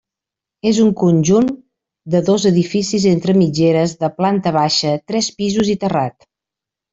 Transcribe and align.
És 0.67 0.77
un 0.83 0.87
conjunt 1.01 1.51
de 2.15 2.21
dos 2.29 2.45
edificis 2.51 3.05
entre 3.11 3.35
mitgeres 3.43 3.93
de 4.01 4.11
planta 4.23 4.55
baixa, 4.57 4.95
tres 5.13 5.31
pisos 5.43 5.71
i 5.77 5.77
terrat. 5.85 6.29